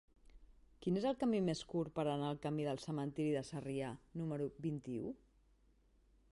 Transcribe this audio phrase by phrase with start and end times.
[0.85, 3.93] Quin és el camí més curt per anar al camí del Cementiri de Sarrià
[4.23, 5.17] número vint-i-u?